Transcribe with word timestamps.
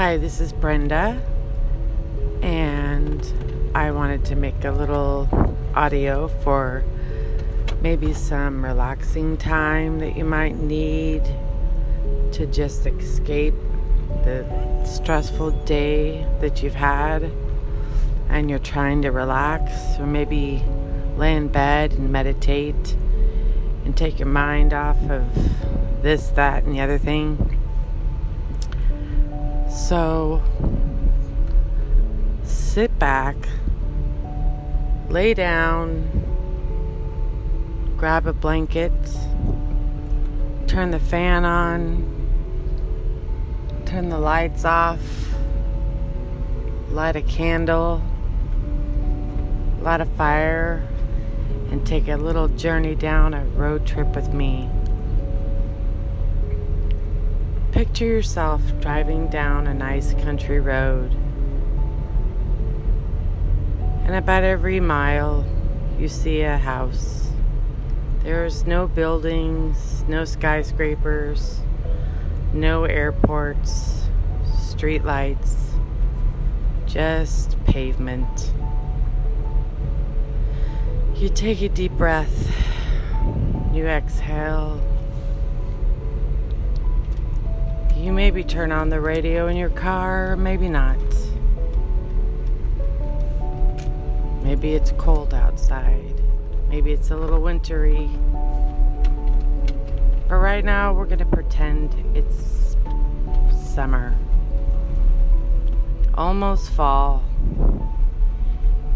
Hi, 0.00 0.16
this 0.16 0.40
is 0.40 0.52
Brenda, 0.52 1.20
and 2.40 3.20
I 3.74 3.90
wanted 3.90 4.24
to 4.26 4.36
make 4.36 4.64
a 4.64 4.70
little 4.70 5.28
audio 5.74 6.28
for 6.28 6.84
maybe 7.82 8.14
some 8.14 8.64
relaxing 8.64 9.36
time 9.36 9.98
that 9.98 10.16
you 10.16 10.24
might 10.24 10.54
need 10.54 11.24
to 12.30 12.46
just 12.46 12.86
escape 12.86 13.54
the 14.22 14.46
stressful 14.86 15.50
day 15.64 16.24
that 16.42 16.62
you've 16.62 16.76
had 16.76 17.32
and 18.28 18.48
you're 18.48 18.60
trying 18.60 19.02
to 19.02 19.10
relax, 19.10 19.98
or 19.98 20.06
maybe 20.06 20.62
lay 21.16 21.34
in 21.34 21.48
bed 21.48 21.94
and 21.94 22.12
meditate 22.12 22.96
and 23.84 23.96
take 23.96 24.20
your 24.20 24.28
mind 24.28 24.72
off 24.72 25.10
of 25.10 25.24
this, 26.04 26.28
that, 26.28 26.62
and 26.62 26.72
the 26.72 26.80
other 26.80 26.98
thing. 26.98 27.57
So 29.70 30.42
sit 32.42 32.98
back, 32.98 33.36
lay 35.08 35.34
down, 35.34 36.08
grab 37.96 38.26
a 38.26 38.32
blanket, 38.32 38.92
turn 40.66 40.90
the 40.90 40.98
fan 40.98 41.44
on, 41.44 42.04
turn 43.84 44.08
the 44.08 44.18
lights 44.18 44.64
off, 44.64 45.00
light 46.90 47.16
a 47.16 47.22
candle, 47.22 48.02
light 49.80 50.00
a 50.00 50.06
fire, 50.06 50.86
and 51.70 51.86
take 51.86 52.08
a 52.08 52.16
little 52.16 52.48
journey 52.48 52.94
down 52.94 53.34
a 53.34 53.44
road 53.56 53.86
trip 53.86 54.14
with 54.14 54.32
me. 54.32 54.68
Picture 57.78 58.06
yourself 58.06 58.60
driving 58.80 59.28
down 59.28 59.68
a 59.68 59.72
nice 59.72 60.12
country 60.14 60.58
road. 60.58 61.12
And 64.04 64.16
about 64.16 64.42
every 64.42 64.80
mile, 64.80 65.46
you 65.96 66.08
see 66.08 66.40
a 66.40 66.58
house. 66.58 67.30
There's 68.24 68.66
no 68.66 68.88
buildings, 68.88 70.02
no 70.08 70.24
skyscrapers, 70.24 71.60
no 72.52 72.82
airports, 72.82 74.08
street 74.60 75.04
lights, 75.04 75.54
just 76.84 77.64
pavement. 77.64 78.52
You 81.14 81.28
take 81.28 81.62
a 81.62 81.68
deep 81.68 81.92
breath, 81.92 82.52
you 83.72 83.86
exhale. 83.86 84.80
You 87.98 88.12
maybe 88.12 88.44
turn 88.44 88.70
on 88.70 88.90
the 88.90 89.00
radio 89.00 89.48
in 89.48 89.56
your 89.56 89.70
car, 89.70 90.36
maybe 90.36 90.68
not. 90.68 90.96
Maybe 94.44 94.74
it's 94.74 94.92
cold 94.92 95.34
outside. 95.34 96.22
Maybe 96.68 96.92
it's 96.92 97.10
a 97.10 97.16
little 97.16 97.40
wintry. 97.40 98.08
But 100.28 100.36
right 100.36 100.64
now, 100.64 100.92
we're 100.92 101.06
going 101.06 101.18
to 101.18 101.24
pretend 101.24 101.92
it's 102.14 102.76
summer. 103.74 104.14
Almost 106.14 106.70
fall. 106.70 107.24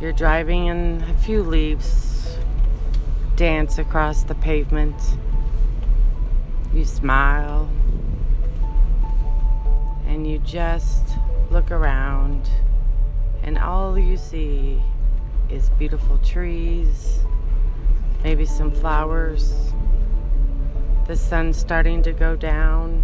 You're 0.00 0.12
driving 0.12 0.68
and 0.68 1.02
a 1.02 1.14
few 1.14 1.42
leaves 1.42 2.38
dance 3.34 3.78
across 3.78 4.22
the 4.22 4.36
pavement. 4.36 4.94
You 6.72 6.84
smile 6.84 7.68
and 10.14 10.30
you 10.30 10.38
just 10.38 11.02
look 11.50 11.72
around, 11.72 12.48
and 13.42 13.58
all 13.58 13.98
you 13.98 14.16
see 14.16 14.80
is 15.50 15.70
beautiful 15.70 16.18
trees, 16.18 17.18
maybe 18.22 18.46
some 18.46 18.70
flowers. 18.70 19.72
The 21.08 21.16
sun's 21.16 21.56
starting 21.56 22.00
to 22.04 22.12
go 22.12 22.36
down. 22.36 23.02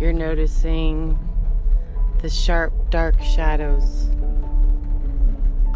You're 0.00 0.12
noticing 0.12 1.16
the 2.20 2.28
sharp, 2.28 2.72
dark 2.90 3.22
shadows 3.22 4.08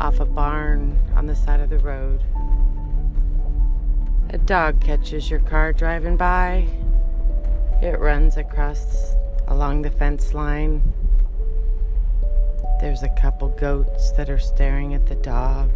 off 0.01 0.19
a 0.19 0.25
barn 0.25 0.99
on 1.15 1.27
the 1.27 1.37
side 1.37 1.61
of 1.61 1.71
the 1.71 1.79
road. 1.79 2.25
A 4.31 4.39
dog 4.39 4.81
catches 4.81 5.31
your 5.31 5.41
car 5.41 5.73
driving 5.73 6.17
by 6.17 6.67
it 7.83 7.99
runs 7.99 8.37
across 8.37 9.17
along 9.49 9.83
the 9.83 9.91
fence 9.91 10.35
line. 10.35 10.81
There's 12.81 13.03
a 13.03 13.09
couple 13.21 13.49
goats 13.49 14.13
that 14.13 14.31
are 14.31 14.39
staring 14.39 14.95
at 14.95 15.07
the 15.07 15.17
dog. 15.17 15.69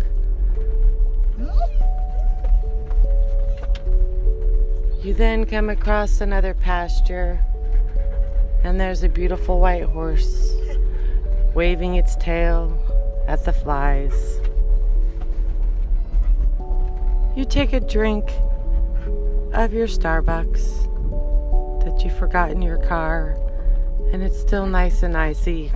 You 5.03 5.15
then 5.15 5.47
come 5.47 5.69
across 5.69 6.21
another 6.21 6.55
pasture, 6.55 7.41
and 8.63 8.79
there's 8.79 9.03
a 9.03 9.09
beautiful 9.09 9.59
white 9.59 9.85
horse 9.85 10.55
waving 11.55 11.97
its 11.97 12.15
tail 12.17 12.79
at 13.27 13.45
the 13.45 13.53
flies. 13.53 14.39
You 17.35 17.45
take 17.45 17.73
a 17.73 17.81
drink 17.81 18.31
of 19.53 19.73
your 19.73 19.89
Starbucks 19.89 20.87
that 21.97 22.05
you 22.05 22.11
forgot 22.11 22.51
in 22.51 22.61
your 22.61 22.77
car 22.77 23.37
and 24.13 24.23
it's 24.23 24.39
still 24.39 24.67
nice 24.67 25.03
and 25.03 25.17
icy. 25.17 25.73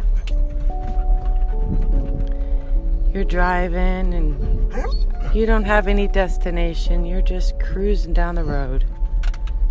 You're 3.12 3.24
driving 3.24 4.14
and 4.14 5.34
you 5.34 5.46
don't 5.46 5.64
have 5.64 5.88
any 5.88 6.08
destination. 6.08 7.06
You're 7.06 7.22
just 7.22 7.58
cruising 7.58 8.12
down 8.12 8.34
the 8.34 8.44
road. 8.44 8.84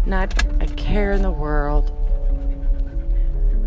Not 0.05 0.43
a 0.61 0.65
care 0.75 1.11
in 1.11 1.21
the 1.21 1.31
world. 1.31 1.95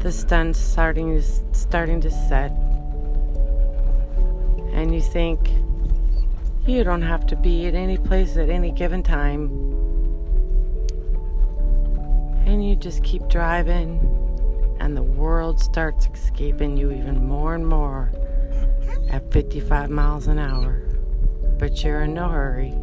The 0.00 0.10
sun's 0.10 0.58
starting 0.58 1.20
to, 1.20 1.22
starting 1.52 2.00
to 2.00 2.10
set. 2.10 2.50
And 4.72 4.92
you 4.92 5.00
think 5.00 5.50
you 6.66 6.82
don't 6.82 7.02
have 7.02 7.26
to 7.28 7.36
be 7.36 7.66
at 7.66 7.74
any 7.74 7.98
place 7.98 8.36
at 8.36 8.48
any 8.48 8.72
given 8.72 9.04
time 9.04 9.81
and 12.52 12.68
you 12.68 12.76
just 12.76 13.02
keep 13.02 13.26
driving, 13.28 13.98
and 14.78 14.94
the 14.94 15.02
world 15.02 15.58
starts 15.58 16.06
escaping 16.12 16.76
you 16.76 16.92
even 16.92 17.24
more 17.24 17.54
and 17.54 17.66
more 17.66 18.12
at 19.08 19.32
55 19.32 19.88
miles 19.88 20.26
an 20.26 20.38
hour. 20.38 20.82
But 21.58 21.82
you're 21.82 22.02
in 22.02 22.12
no 22.12 22.28
hurry. 22.28 22.74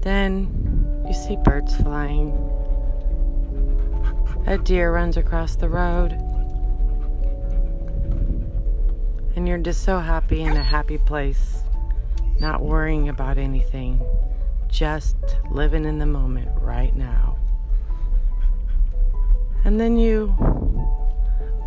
Then 0.00 1.04
you 1.06 1.12
see 1.12 1.36
birds 1.44 1.76
flying. 1.76 2.32
A 4.46 4.56
deer 4.56 4.94
runs 4.94 5.18
across 5.18 5.56
the 5.56 5.68
road. 5.68 6.12
And 9.36 9.46
you're 9.46 9.58
just 9.58 9.82
so 9.82 9.98
happy 9.98 10.40
in 10.40 10.56
a 10.56 10.62
happy 10.62 10.96
place, 10.96 11.62
not 12.40 12.62
worrying 12.62 13.10
about 13.10 13.36
anything 13.36 14.00
just 14.70 15.16
living 15.50 15.84
in 15.84 15.98
the 15.98 16.06
moment 16.06 16.48
right 16.60 16.94
now. 16.94 17.36
And 19.64 19.78
then 19.78 19.96
you 19.96 20.34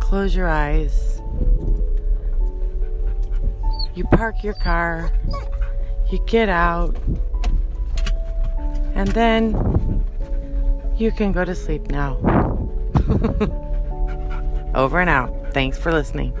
close 0.00 0.34
your 0.34 0.48
eyes. 0.48 1.20
You 3.94 4.04
park 4.04 4.42
your 4.42 4.54
car. 4.54 5.12
You 6.10 6.18
get 6.26 6.48
out. 6.48 6.96
And 8.94 9.08
then 9.08 10.04
you 10.96 11.12
can 11.12 11.32
go 11.32 11.44
to 11.44 11.54
sleep 11.54 11.88
now. 11.90 12.16
Over 14.74 15.00
and 15.00 15.10
out. 15.10 15.52
Thanks 15.52 15.78
for 15.78 15.92
listening. 15.92 16.32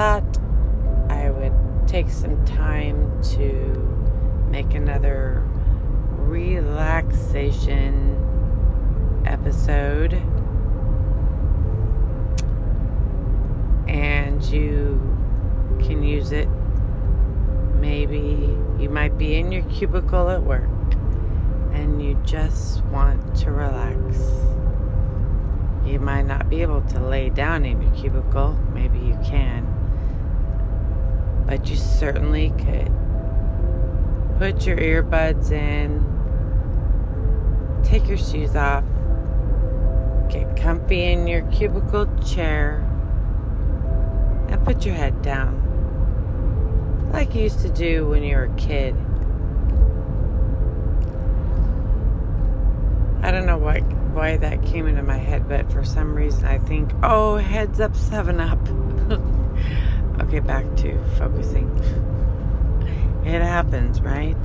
I 0.00 0.02
thought 0.02 0.38
I 1.10 1.28
would 1.28 1.52
take 1.86 2.08
some 2.08 2.42
time 2.46 3.22
to 3.34 4.48
make 4.50 4.72
another 4.72 5.46
relaxation 6.16 8.16
episode. 9.26 10.14
And 13.88 14.42
you 14.44 14.98
can 15.84 16.02
use 16.02 16.32
it 16.32 16.48
maybe 17.74 18.56
you 18.78 18.88
might 18.88 19.18
be 19.18 19.34
in 19.34 19.52
your 19.52 19.64
cubicle 19.64 20.30
at 20.30 20.42
work 20.42 20.64
and 21.74 22.02
you 22.02 22.18
just 22.24 22.82
want 22.86 23.36
to 23.40 23.50
relax. 23.50 24.16
You 25.84 26.00
might 26.00 26.22
not 26.22 26.48
be 26.48 26.62
able 26.62 26.80
to 26.84 27.00
lay 27.00 27.28
down 27.28 27.66
in 27.66 27.82
your 27.82 27.92
cubicle, 27.92 28.58
maybe 28.72 28.98
you 28.98 29.18
can, 29.22 29.69
certainly 32.00 32.48
could. 32.56 32.90
Put 34.38 34.66
your 34.66 34.78
earbuds 34.78 35.52
in, 35.52 36.02
take 37.84 38.08
your 38.08 38.16
shoes 38.16 38.56
off, 38.56 38.84
get 40.30 40.56
comfy 40.56 41.12
in 41.12 41.26
your 41.26 41.42
cubicle 41.50 42.06
chair, 42.24 42.78
and 44.48 44.64
put 44.64 44.86
your 44.86 44.94
head 44.94 45.20
down 45.20 45.60
like 47.12 47.34
you 47.34 47.42
used 47.42 47.60
to 47.60 47.68
do 47.68 48.06
when 48.08 48.22
you 48.22 48.34
were 48.34 48.44
a 48.44 48.56
kid. 48.56 48.94
I 53.22 53.30
don't 53.30 53.44
know 53.44 53.58
why 53.58 53.80
why 53.80 54.38
that 54.38 54.62
came 54.62 54.86
into 54.86 55.02
my 55.02 55.18
head, 55.18 55.46
but 55.46 55.70
for 55.70 55.84
some 55.84 56.14
reason 56.14 56.46
I 56.46 56.56
think, 56.56 56.92
oh, 57.02 57.36
heads 57.36 57.78
up, 57.78 57.94
seven 57.94 58.40
up. 58.40 58.58
okay, 60.30 60.38
back 60.38 60.64
to 60.76 60.96
focusing. 61.18 61.68
It 63.24 63.42
happens, 63.42 64.00
right? 64.00 64.36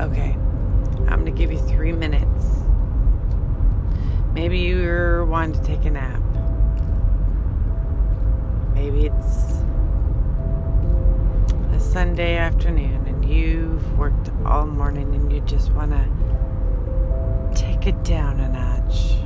Okay, 0.00 0.32
I'm 1.08 1.18
gonna 1.18 1.30
give 1.30 1.52
you 1.52 1.58
three 1.58 1.92
minutes. 1.92 2.62
Maybe 4.32 4.60
you're 4.60 5.26
wanting 5.26 5.60
to 5.60 5.66
take 5.66 5.84
a 5.84 5.90
nap. 5.90 6.22
Maybe 8.72 9.08
it's 9.08 9.58
a 11.74 11.78
Sunday 11.78 12.38
afternoon 12.38 13.06
and 13.06 13.28
you've 13.28 13.98
worked 13.98 14.30
all 14.46 14.64
morning 14.64 15.14
and 15.14 15.30
you 15.30 15.40
just 15.42 15.70
want 15.72 15.90
to 15.90 17.52
take 17.54 17.86
it 17.86 18.02
down 18.04 18.40
a 18.40 18.48
notch. 18.48 19.16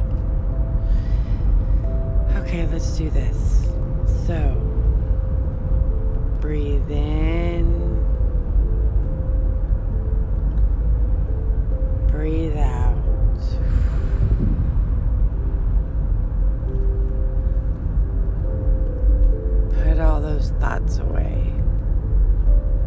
Okay, 2.42 2.66
let's 2.66 2.98
do 2.98 3.10
this. 3.10 3.68
So, 4.26 4.69
thoughts 20.90 20.98
away 20.98 21.52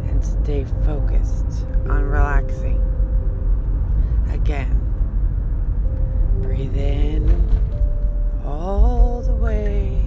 and 0.08 0.24
stay 0.24 0.64
focused 0.84 1.66
on 1.88 2.02
relaxing. 2.04 2.80
Again, 4.30 4.80
breathe 6.42 6.76
in 6.76 7.30
all 8.44 9.22
the 9.22 9.34
way 9.34 10.00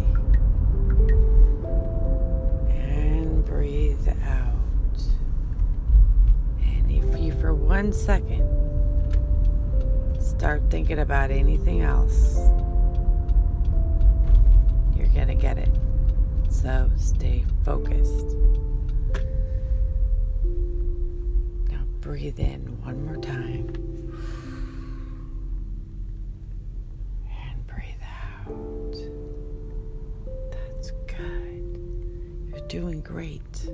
and 2.69 3.43
breathe 3.45 4.07
out. 4.25 5.01
And 6.61 6.91
if 6.91 7.19
you, 7.19 7.31
for 7.33 7.53
one 7.53 7.91
second, 7.91 8.45
start 10.19 10.61
thinking 10.69 10.99
about 10.99 11.31
anything 11.31 11.81
else, 11.81 12.37
you're 14.95 15.07
going 15.07 15.29
to 15.29 15.35
get 15.35 15.57
it. 15.57 15.76
So 16.61 16.89
stay 16.97 17.45
focused. 17.63 18.35
Now 21.69 21.83
breathe 22.01 22.39
in 22.39 22.81
one 22.81 23.05
more 23.05 23.17
time. 23.17 23.67
And 27.29 27.67
breathe 27.67 28.01
out. 28.01 28.95
That's 30.51 30.89
good. 31.05 31.79
You're 32.49 32.67
doing 32.67 33.01
great. 33.01 33.69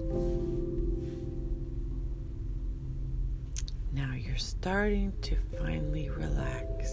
Now 3.94 4.14
you're 4.14 4.36
starting 4.36 5.14
to 5.22 5.38
finally 5.58 6.10
relax. 6.10 6.92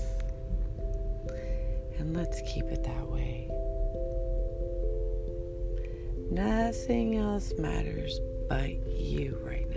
And 1.99 2.17
let's 2.17 2.41
keep 2.43 2.67
it 2.67 2.85
that 2.85 3.09
way. 3.09 3.51
Nothing 6.31 7.17
else 7.17 7.53
matters 7.59 8.21
but 8.49 8.71
you 8.87 9.37
right 9.43 9.69
now. 9.69 9.77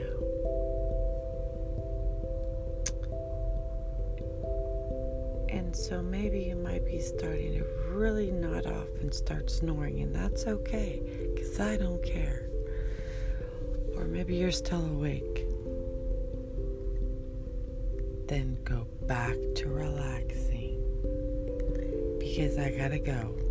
And 5.50 5.76
so 5.76 6.04
maybe 6.04 6.42
you 6.42 6.56
might 6.56 6.86
be 6.86 7.00
starting 7.00 7.54
to 7.58 7.66
really 7.90 8.30
nod 8.32 8.68
off 8.68 8.88
and 9.02 9.12
start 9.12 9.50
snoring, 9.50 10.02
and 10.02 10.16
that's 10.16 10.46
okay, 10.46 11.02
because 11.34 11.60
I 11.60 11.76
don't 11.78 12.04
care. 12.04 12.50
Or 13.96 14.06
maybe 14.06 14.36
you're 14.36 14.52
still 14.52 14.86
awake. 14.86 15.48
Then 18.28 18.60
go 18.64 18.88
back 19.08 19.36
to 19.56 19.70
relaxing, 19.70 20.78
because 22.20 22.58
I 22.60 22.72
gotta 22.78 23.00
go. 23.00 23.43